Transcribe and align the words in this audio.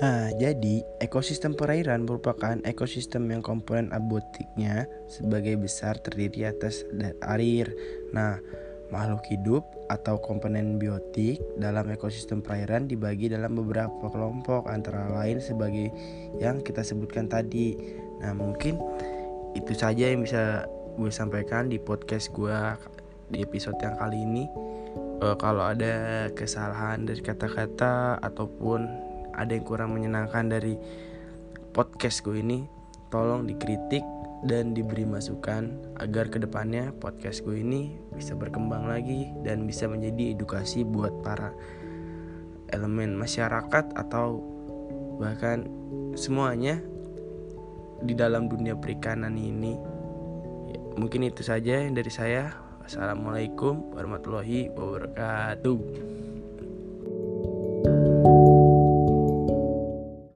Nah, 0.00 0.32
jadi 0.40 0.80
ekosistem 1.04 1.52
perairan 1.52 2.08
merupakan 2.08 2.56
ekosistem 2.64 3.28
yang 3.28 3.44
komponen 3.44 3.92
abotiknya 3.92 4.88
sebagai 5.10 5.60
besar 5.60 6.00
terdiri 6.00 6.48
atas 6.48 6.88
air. 7.20 7.68
Nah, 8.16 8.40
makhluk 8.88 9.24
hidup 9.28 9.64
atau 9.92 10.16
komponen 10.20 10.80
biotik 10.80 11.40
dalam 11.60 11.92
ekosistem 11.92 12.40
perairan 12.40 12.88
dibagi 12.88 13.28
dalam 13.28 13.56
beberapa 13.56 14.08
kelompok 14.08 14.68
antara 14.68 15.12
lain 15.12 15.40
sebagai 15.40 15.92
yang 16.40 16.64
kita 16.64 16.80
sebutkan 16.80 17.28
tadi. 17.28 17.76
Nah, 18.24 18.32
mungkin 18.32 18.80
itu 19.52 19.72
saja 19.76 20.08
yang 20.08 20.24
bisa 20.24 20.64
gue 20.96 21.12
sampaikan 21.12 21.68
di 21.68 21.80
podcast 21.80 22.32
gue 22.32 22.52
di 23.32 23.44
episode 23.44 23.76
yang 23.80 23.96
kali 23.96 24.24
ini. 24.24 24.44
Uh, 25.22 25.38
kalau 25.38 25.62
ada 25.72 26.28
kesalahan 26.34 27.06
dari 27.06 27.22
kata-kata 27.22 28.18
ataupun 28.20 29.11
ada 29.36 29.52
yang 29.52 29.64
kurang 29.64 29.96
menyenangkan 29.96 30.48
dari 30.48 30.76
podcast 31.72 32.20
gue 32.24 32.40
ini 32.40 32.68
tolong 33.08 33.48
dikritik 33.48 34.04
dan 34.42 34.74
diberi 34.74 35.06
masukan 35.06 35.70
agar 36.02 36.26
ke 36.26 36.42
depannya 36.42 36.90
podcast 36.98 37.46
gue 37.46 37.62
ini 37.62 37.94
bisa 38.10 38.34
berkembang 38.34 38.90
lagi 38.90 39.30
dan 39.46 39.64
bisa 39.68 39.86
menjadi 39.86 40.34
edukasi 40.34 40.82
buat 40.82 41.22
para 41.22 41.54
elemen 42.74 43.14
masyarakat 43.14 43.94
atau 43.94 44.42
bahkan 45.20 45.68
semuanya 46.18 46.82
di 48.02 48.18
dalam 48.18 48.50
dunia 48.50 48.74
perikanan 48.74 49.38
ini. 49.38 49.78
Ya, 50.74 50.80
mungkin 50.98 51.22
itu 51.22 51.46
saja 51.46 51.86
yang 51.86 51.94
dari 51.94 52.10
saya. 52.10 52.50
Assalamualaikum 52.82 53.94
warahmatullahi 53.94 54.74
wabarakatuh 54.74 56.31